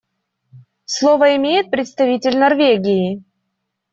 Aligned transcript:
Слово 0.85 1.35
имеет 1.35 1.69
представитель 1.69 2.35
Норвегии. 2.39 3.21